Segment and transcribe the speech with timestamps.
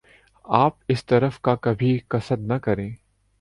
[0.45, 2.89] آپ اس طرف کا کبھی قصد نہ کریں